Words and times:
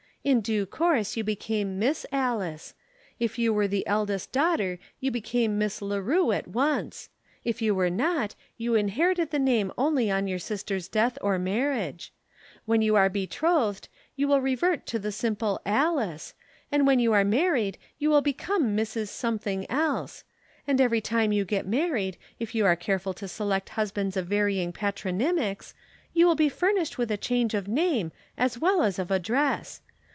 In 0.23 0.41
due 0.41 0.67
course 0.67 1.17
you 1.17 1.23
became 1.23 1.79
Miss 1.79 2.05
Alice; 2.11 2.75
if 3.19 3.39
you 3.39 3.51
were 3.51 3.67
the 3.67 3.87
eldest 3.87 4.31
daughter 4.31 4.77
you 4.99 5.09
became 5.09 5.57
Miss 5.57 5.81
Leroux 5.81 6.31
at 6.31 6.47
once; 6.47 7.09
if 7.43 7.59
you 7.59 7.73
were 7.73 7.89
not, 7.89 8.35
you 8.55 8.75
inherited 8.75 9.31
the 9.31 9.39
name 9.39 9.71
only 9.79 10.11
on 10.11 10.27
your 10.27 10.37
sister's 10.37 10.87
death 10.87 11.17
or 11.21 11.39
marriage; 11.39 12.13
when 12.65 12.83
you 12.83 12.95
are 12.95 13.09
betrothed 13.09 13.87
you 14.15 14.27
will 14.27 14.39
revert 14.41 14.85
to 14.85 14.99
the 14.99 15.11
simple 15.11 15.59
Alice, 15.65 16.35
and 16.71 16.85
when 16.85 16.99
you 16.99 17.13
are 17.13 17.25
married 17.25 17.79
you 17.97 18.11
will 18.11 18.21
become 18.21 18.77
Mrs. 18.77 19.07
Something 19.07 19.67
Else; 19.71 20.23
and 20.67 20.79
every 20.79 21.01
time 21.01 21.31
you 21.31 21.45
get 21.45 21.65
married, 21.65 22.19
if 22.37 22.53
you 22.53 22.63
are 22.67 22.75
careful 22.75 23.15
to 23.15 23.27
select 23.27 23.69
husbands 23.69 24.15
of 24.15 24.27
varying 24.27 24.71
patronymics, 24.71 25.73
you 26.13 26.27
will 26.27 26.35
be 26.35 26.47
furnished 26.47 26.99
with 26.99 27.09
a 27.09 27.17
change 27.17 27.55
of 27.55 27.67
name 27.67 28.11
as 28.37 28.59
well 28.59 28.83
as 28.83 28.99
of 28.99 29.09
address. 29.09 29.81